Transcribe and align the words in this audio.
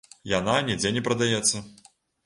Яна 0.31 0.55
нідзе 0.69 0.95
не 0.97 1.05
прадаецца. 1.11 1.57